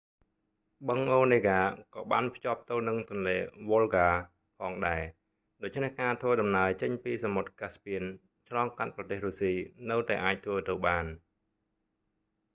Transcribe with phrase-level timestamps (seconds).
[0.87, 3.37] បឹងអូនេហ្កា onega ក៏បានភ្ជាប់ទៅនឹងទន្លេ
[3.69, 5.01] វុលហ្កា volga ផងដែរ
[5.61, 9.53] ដូច្នេះការធ្វើដំណើរចេញពីសមុទ្រកាស្ពៀន caspian ឆ្លងកាត់ប្រទេសរុស្ស៊ី
[9.91, 11.05] នៅតែអាចធ្វើទៅបាន